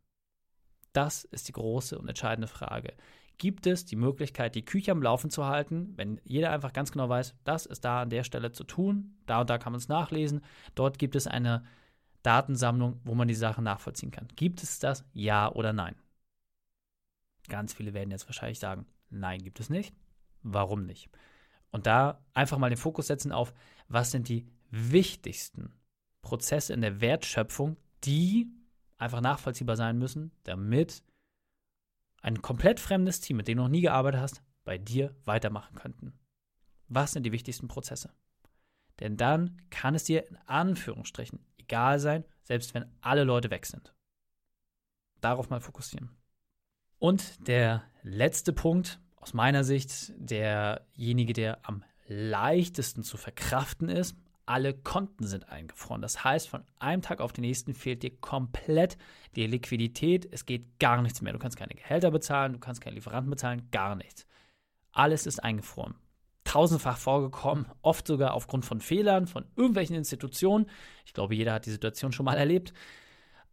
Das 0.94 1.24
ist 1.26 1.48
die 1.48 1.54
große 1.54 1.98
und 1.98 2.08
entscheidende 2.08 2.48
Frage. 2.48 2.94
Gibt 3.40 3.66
es 3.66 3.84
die 3.86 3.96
Möglichkeit, 3.96 4.54
die 4.56 4.64
Küche 4.64 4.92
am 4.92 5.02
Laufen 5.02 5.32
zu 5.32 5.46
halten, 5.46 5.94
wenn 5.96 6.22
jeder 6.24 6.52
einfach 6.52 6.72
ganz 6.72 6.92
genau 6.92 7.10
weiß, 7.10 7.36
das 7.44 7.66
ist 7.66 7.84
da 7.84 8.04
an 8.04 8.10
der 8.10 8.24
Stelle 8.24 8.52
zu 8.52 8.64
tun, 8.64 9.16
da 9.26 9.42
und 9.42 9.50
da 9.50 9.58
kann 9.58 9.74
man 9.74 9.80
es 9.80 9.88
nachlesen, 9.88 10.42
dort 10.76 11.00
gibt 11.00 11.16
es 11.16 11.26
eine 11.26 11.64
Datensammlung, 12.22 13.02
wo 13.04 13.16
man 13.16 13.28
die 13.28 13.34
Sachen 13.34 13.64
nachvollziehen 13.64 14.12
kann. 14.12 14.28
Gibt 14.36 14.62
es 14.62 14.80
das? 14.80 15.04
Ja 15.14 15.52
oder 15.52 15.74
nein? 15.74 15.96
Ganz 17.50 17.74
viele 17.74 17.94
werden 17.94 18.12
jetzt 18.12 18.28
wahrscheinlich 18.28 18.60
sagen, 18.60 18.86
nein, 19.10 19.42
gibt 19.42 19.60
es 19.60 19.70
nicht. 19.70 19.94
Warum 20.42 20.86
nicht? 20.86 21.10
Und 21.72 21.88
da 21.88 22.24
einfach 22.34 22.58
mal 22.58 22.70
den 22.70 22.78
Fokus 22.78 23.08
setzen 23.08 23.32
auf, 23.32 23.54
was 23.88 24.12
sind 24.12 24.30
die 24.30 24.48
wichtigsten 24.70 25.74
Prozesse 26.22 26.74
in 26.74 26.82
der 26.82 27.02
Wertschöpfung, 27.02 27.78
die 28.04 28.52
einfach 28.98 29.22
nachvollziehbar 29.22 29.76
sein 29.76 29.98
müssen, 29.98 30.32
damit 30.44 31.04
ein 32.22 32.42
komplett 32.42 32.80
fremdes 32.80 33.20
Team, 33.20 33.38
mit 33.38 33.48
dem 33.48 33.58
du 33.58 33.64
noch 33.64 33.70
nie 33.70 33.82
gearbeitet 33.82 34.22
hast, 34.22 34.44
bei 34.64 34.78
dir 34.78 35.16
weitermachen 35.26 35.76
könnten. 35.76 36.14
Was 36.88 37.12
sind 37.12 37.24
die 37.24 37.32
wichtigsten 37.32 37.68
Prozesse? 37.68 38.14
Denn 39.00 39.18
dann 39.18 39.62
kann 39.70 39.96
es 39.96 40.04
dir 40.04 40.28
in 40.28 40.38
Anführungsstrichen 40.46 41.46
egal 41.58 42.00
sein, 42.00 42.24
selbst 42.44 42.74
wenn 42.74 42.86
alle 43.02 43.24
Leute 43.24 43.50
weg 43.50 43.66
sind. 43.66 43.94
Darauf 45.22 45.50
mal 45.50 45.60
fokussieren. 45.60 46.16
Und 47.04 47.50
der 47.50 47.84
letzte 48.04 48.54
Punkt, 48.54 49.02
aus 49.18 49.34
meiner 49.34 49.66
Sicht 49.66 50.14
derjenige, 50.16 51.34
der 51.34 51.60
am 51.64 51.84
leichtesten 52.08 53.04
zu 53.04 53.18
verkraften 53.18 53.90
ist. 53.90 54.16
Alle 54.46 54.74
Konten 54.74 55.28
sind 55.28 55.50
eingefroren. 55.50 56.02
Das 56.02 56.24
heißt, 56.24 56.48
von 56.48 56.64
einem 56.80 57.02
Tag 57.02 57.20
auf 57.20 57.34
den 57.34 57.42
nächsten 57.42 57.74
fehlt 57.74 58.04
dir 58.04 58.16
komplett 58.22 58.98
die 59.36 59.46
Liquidität. 59.48 60.30
Es 60.32 60.46
geht 60.46 60.80
gar 60.80 61.02
nichts 61.02 61.22
mehr. 61.22 61.34
Du 61.34 61.40
kannst 61.40 61.58
keine 61.58 61.76
Gehälter 61.76 62.10
bezahlen, 62.10 62.54
du 62.54 62.60
kannst 62.60 62.80
keine 62.80 62.96
Lieferanten 62.96 63.30
bezahlen, 63.30 63.68
gar 63.70 63.96
nichts. 63.98 64.26
Alles 64.94 65.26
ist 65.26 65.44
eingefroren. 65.44 65.96
Tausendfach 66.46 66.98
vorgekommen, 66.98 67.66
oft 67.82 68.08
sogar 68.08 68.34
aufgrund 68.34 68.64
von 68.64 68.80
Fehlern 68.80 69.28
von 69.28 69.44
irgendwelchen 69.58 69.98
Institutionen. 69.98 70.68
Ich 71.06 71.14
glaube, 71.14 71.36
jeder 71.36 71.52
hat 71.52 71.66
die 71.66 71.72
Situation 71.72 72.14
schon 72.14 72.24
mal 72.26 72.38
erlebt. 72.38 72.74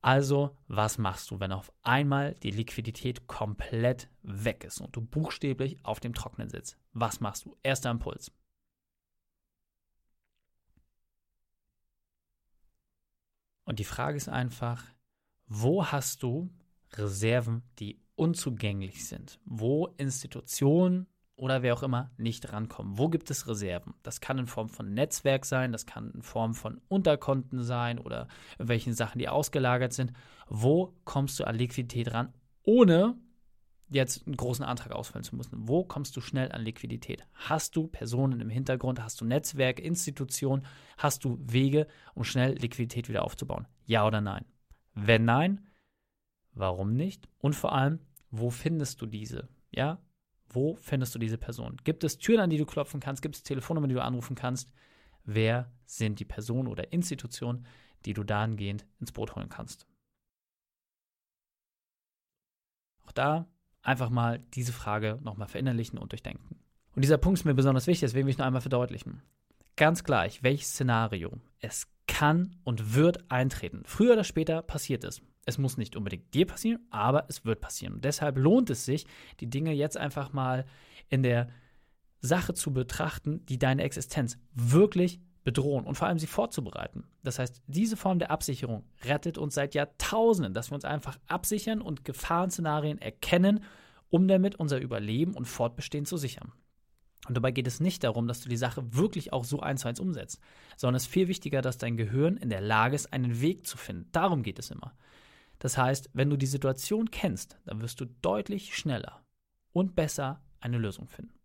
Also, 0.03 0.57
was 0.67 0.97
machst 0.97 1.31
du, 1.31 1.41
wenn 1.41 1.53
auf 1.53 1.73
einmal 1.83 2.35
die 2.37 2.51
Liquidität 2.51 3.27
komplett 3.27 4.09
weg 4.23 4.65
ist 4.65 4.81
und 4.81 4.97
du 4.97 5.03
buchstäblich 5.03 5.77
auf 5.85 6.01
dem 6.01 6.15
Trocknen 6.15 6.49
sitzt? 6.49 6.79
Was 6.93 7.21
machst 7.21 7.45
du? 7.45 7.57
Erster 7.63 7.91
Impuls. 7.91 8.33
Und 13.65 13.79
die 13.79 13.85
Frage 13.85 14.17
ist 14.17 14.29
einfach, 14.29 14.85
wo 15.47 15.87
hast 15.87 16.23
du 16.23 16.51
Reserven, 16.95 17.63
die 17.79 18.01
unzugänglich 18.17 19.07
sind? 19.07 19.39
Wo 19.45 19.89
Institutionen 19.99 21.07
oder 21.41 21.63
wer 21.63 21.75
auch 21.75 21.83
immer 21.83 22.11
nicht 22.19 22.53
rankommen. 22.53 22.99
Wo 22.99 23.09
gibt 23.09 23.31
es 23.31 23.49
Reserven? 23.49 23.95
Das 24.03 24.21
kann 24.21 24.39
in 24.39 24.47
Form 24.47 24.69
von 24.69 24.93
Netzwerk 24.93 25.47
sein, 25.47 25.73
das 25.73 25.87
kann 25.87 26.11
in 26.11 26.23
Form 26.23 26.55
von 26.55 26.81
Unterkonten 26.89 27.63
sein 27.63 27.99
oder 27.99 28.29
welchen 28.59 28.93
Sachen, 28.93 29.19
die 29.19 29.29
ausgelagert 29.29 29.95
sind. 29.95 30.13
Wo 30.49 30.95
kommst 31.05 31.41
du 31.41 31.45
an 31.45 31.57
Liquidität 31.57 32.13
ran, 32.13 32.35
ohne 32.63 33.17
jetzt 33.89 34.27
einen 34.27 34.37
großen 34.37 34.65
Antrag 34.65 34.93
ausfüllen 34.93 35.25
zu 35.25 35.35
müssen? 35.35 35.67
Wo 35.67 35.83
kommst 35.83 36.15
du 36.15 36.21
schnell 36.21 36.53
an 36.53 36.63
Liquidität? 36.63 37.27
Hast 37.33 37.75
du 37.75 37.87
Personen 37.87 38.41
im 38.41 38.51
Hintergrund? 38.51 39.03
Hast 39.03 39.21
du 39.21 39.25
Netzwerk, 39.25 39.81
Institutionen? 39.81 40.67
Hast 40.99 41.25
du 41.25 41.39
Wege, 41.41 41.87
um 42.15 42.23
schnell 42.23 42.53
Liquidität 42.53 43.09
wieder 43.09 43.25
aufzubauen? 43.25 43.67
Ja 43.87 44.07
oder 44.07 44.21
nein? 44.21 44.45
Wenn 44.95 45.25
nein, 45.25 45.67
warum 46.53 46.93
nicht? 46.93 47.29
Und 47.39 47.57
vor 47.57 47.73
allem, 47.73 48.01
wo 48.31 48.51
findest 48.51 49.01
du 49.01 49.07
diese? 49.07 49.49
Ja, 49.71 49.99
wo 50.51 50.77
findest 50.77 51.15
du 51.15 51.19
diese 51.19 51.39
Person? 51.39 51.77
Gibt 51.85 52.05
es 52.05 52.19
Türen, 52.19 52.41
an 52.41 52.51
die 52.51 52.59
du 52.59 52.67
klopfen 52.67 53.01
kannst? 53.01 53.23
Gibt 53.23 53.37
es 53.37 53.43
Telefonnummern, 53.43 53.89
die 53.89 53.95
du 53.95 54.03
anrufen 54.03 54.35
kannst? 54.35 54.73
Wer 55.25 55.71
sind 55.85 56.21
die 56.21 56.25
Personen 56.25 56.69
oder 56.69 56.93
Institutionen, 56.93 57.67
die 58.05 58.15
du 58.15 58.25
dahingehend 58.25 58.87
ins 58.99 59.13
Boot 59.13 59.37
holen 59.37 59.49
kannst? 59.49 59.87
Auch 63.07 63.13
da 63.13 63.49
einfach 63.83 64.11
mal 64.11 64.41
diese 64.55 64.73
Frage 64.73 65.19
nochmal 65.23 65.49
verinnerlichen 65.49 65.99
und 65.99 66.13
durchdenken. 66.13 66.61
Und 66.95 67.03
dieser 67.03 67.19
Punkt 67.19 67.39
ist 67.39 67.45
mir 67.45 67.55
besonders 67.55 67.87
wichtig, 67.87 68.09
deswegen 68.09 68.27
will 68.27 68.33
ich 68.33 68.39
noch 68.39 68.47
einmal 68.47 68.61
verdeutlichen. 68.61 69.23
Ganz 69.77 70.05
gleich, 70.05 70.43
welches 70.43 70.71
Szenario 70.71 71.41
es 71.61 71.87
kann 72.07 72.57
und 72.65 72.95
wird 72.95 73.31
eintreten. 73.31 73.83
Früher 73.87 74.13
oder 74.15 74.25
später 74.25 74.63
passiert 74.63 75.05
es. 75.05 75.23
Es 75.51 75.59
muss 75.59 75.77
nicht 75.77 75.97
unbedingt 75.97 76.33
dir 76.33 76.47
passieren, 76.47 76.87
aber 76.91 77.25
es 77.29 77.45
wird 77.45 77.61
passieren. 77.61 77.95
Und 77.95 78.05
deshalb 78.05 78.39
lohnt 78.39 78.71
es 78.71 78.85
sich, 78.85 79.05
die 79.41 79.51
Dinge 79.51 79.73
jetzt 79.73 79.97
einfach 79.97 80.33
mal 80.33 80.65
in 81.09 81.25
der 81.25 81.49
Sache 82.21 82.55
zu 82.55 82.73
betrachten, 82.73 83.45
die 83.47 83.59
deine 83.59 83.83
Existenz 83.83 84.39
wirklich 84.55 85.21
bedrohen 85.43 85.87
und 85.87 85.97
vor 85.97 86.07
allem 86.07 86.21
sie 86.21 86.29
vorzubereiten. 86.29 87.05
Das 87.25 87.41
heißt, 87.41 87.63
diese 87.67 87.97
Form 87.97 88.21
der 88.21 88.31
Absicherung 88.31 88.85
rettet 89.05 89.39
uns 89.39 89.55
seit 89.55 89.75
Jahrtausenden, 89.75 90.55
dass 90.55 90.71
wir 90.71 90.77
uns 90.77 90.85
einfach 90.85 91.19
absichern 91.27 91.81
und 91.81 92.05
Gefahrenszenarien 92.05 92.99
erkennen, 92.99 93.65
um 94.09 94.29
damit 94.29 94.55
unser 94.55 94.79
Überleben 94.79 95.35
und 95.35 95.47
Fortbestehen 95.47 96.05
zu 96.05 96.17
sichern. 96.17 96.53
Und 97.27 97.37
dabei 97.37 97.51
geht 97.51 97.67
es 97.67 97.81
nicht 97.81 98.05
darum, 98.05 98.29
dass 98.29 98.41
du 98.41 98.49
die 98.49 98.57
Sache 98.57 98.95
wirklich 98.95 99.33
auch 99.33 99.45
so 99.45 99.61
eins 99.61 99.81
zu 99.81 99.89
eins 99.89 100.01
umsetzt, 100.01 100.41
sondern 100.77 100.97
es 100.97 101.05
ist 101.05 101.13
viel 101.13 101.29
wichtiger, 101.29 101.61
dass 101.61 101.79
dein 101.79 101.97
Gehirn 101.97 102.37
in 102.37 102.51
der 102.51 102.61
Lage 102.61 102.95
ist, 102.95 103.13
einen 103.13 103.41
Weg 103.41 103.67
zu 103.67 103.77
finden. 103.77 104.09
Darum 104.13 104.43
geht 104.43 104.59
es 104.59 104.71
immer. 104.71 104.95
Das 105.61 105.79
heißt, 105.79 106.11
wenn 106.15 106.31
du 106.31 106.37
die 106.37 106.47
Situation 106.47 107.11
kennst, 107.11 107.59
dann 107.67 107.81
wirst 107.81 108.01
du 108.01 108.07
deutlich 108.07 108.75
schneller 108.77 109.25
und 109.73 109.95
besser 109.95 110.43
eine 110.59 110.79
Lösung 110.79 111.07
finden. 111.07 111.39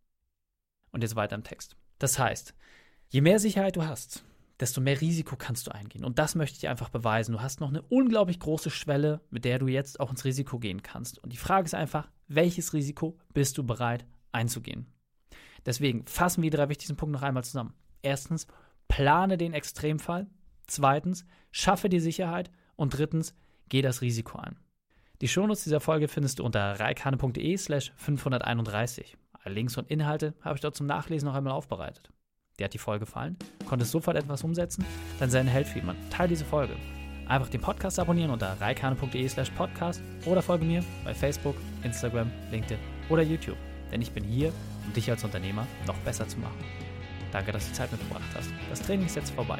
Und 0.92 1.02
jetzt 1.02 1.16
weiter 1.16 1.36
im 1.36 1.44
Text. 1.44 1.76
Das 2.00 2.18
heißt, 2.18 2.56
je 3.10 3.22
mehr 3.22 3.40
Sicherheit 3.40 3.76
du 3.76 3.84
hast, 3.84 4.26
desto 4.60 4.80
mehr 4.80 5.02
Risiko 5.02 5.36
kannst 5.36 5.68
du 5.68 5.72
eingehen. 5.72 6.06
Und 6.06 6.18
das 6.18 6.36
möchte 6.36 6.56
ich 6.56 6.62
dir 6.62 6.72
einfach 6.72 6.90
beweisen. 6.90 7.34
Du 7.34 7.42
hast 7.42 7.60
noch 7.60 7.68
eine 7.68 7.82
unglaublich 7.82 8.40
große 8.40 8.70
Schwelle, 8.70 9.20
mit 9.30 9.44
der 9.44 9.60
du 9.60 9.68
jetzt 9.68 10.00
auch 10.00 10.10
ins 10.10 10.24
Risiko 10.24 10.60
gehen 10.60 10.82
kannst. 10.82 11.20
Und 11.20 11.34
die 11.34 11.38
Frage 11.38 11.66
ist 11.66 11.76
einfach, 11.76 12.10
welches 12.28 12.74
Risiko 12.74 13.20
bist 13.34 13.58
du 13.58 13.66
bereit 13.66 14.06
einzugehen? 14.32 14.88
Deswegen 15.66 16.06
fassen 16.08 16.42
wir 16.42 16.52
die 16.52 16.58
drei 16.58 16.70
wichtigsten 16.70 16.96
Punkte 16.96 17.20
noch 17.20 17.24
einmal 17.24 17.44
zusammen. 17.44 17.74
Erstens, 18.02 18.48
plane 18.88 19.38
den 19.38 19.54
Extremfall. 19.54 20.28
Zweitens, 20.68 21.26
schaffe 21.52 21.90
die 21.90 22.00
Sicherheit. 22.00 22.50
Und 22.78 22.98
drittens, 22.98 23.36
geh 23.70 23.82
das 23.82 24.02
Risiko 24.02 24.38
ein. 24.38 24.58
Die 25.22 25.28
Shownotes 25.28 25.64
dieser 25.64 25.80
Folge 25.80 26.08
findest 26.08 26.40
du 26.40 26.44
unter 26.44 26.80
reikane.de 26.80 27.58
slash 27.58 27.94
531. 27.96 29.18
Alle 29.44 29.56
Links 29.56 29.78
und 29.78 29.90
Inhalte 29.90 30.34
habe 30.42 30.56
ich 30.56 30.62
dort 30.62 30.76
zum 30.76 30.88
Nachlesen 30.88 31.28
noch 31.28 31.36
einmal 31.36 31.54
aufbereitet. 31.54 32.10
Dir 32.60 32.66
hat 32.66 32.74
die 32.74 32.80
Folge 32.80 33.06
gefallen? 33.06 33.38
Konntest 33.68 33.92
sofort 33.92 34.18
etwas 34.18 34.44
umsetzen? 34.44 34.86
Dann 35.20 35.30
sei 35.30 35.40
ein 35.40 35.48
Held 35.48 35.68
für 35.68 35.80
jemanden. 35.80 36.10
Teil 36.10 36.28
diese 36.28 36.46
Folge. 36.46 36.76
Einfach 37.28 37.50
den 37.50 37.62
Podcast 37.62 38.00
abonnieren 38.00 38.32
unter 38.32 38.60
reikane.de 38.62 39.28
slash 39.28 39.50
podcast 39.52 40.02
oder 40.26 40.42
folge 40.42 40.66
mir 40.66 40.84
bei 41.04 41.14
Facebook, 41.14 41.56
Instagram, 41.84 42.32
LinkedIn 42.52 42.80
oder 43.10 43.24
YouTube. 43.24 43.58
Denn 43.92 44.02
ich 44.02 44.12
bin 44.12 44.24
hier, 44.24 44.52
um 44.86 44.94
dich 44.94 45.10
als 45.10 45.24
Unternehmer 45.24 45.66
noch 45.88 45.98
besser 46.00 46.28
zu 46.28 46.40
machen. 46.40 46.64
Danke, 47.32 47.52
dass 47.52 47.68
du 47.68 47.74
Zeit 47.74 47.92
mitgebracht 47.92 48.24
hast. 48.36 48.50
Das 48.70 48.82
Training 48.82 49.08
ist 49.08 49.16
jetzt 49.16 49.32
vorbei. 49.32 49.60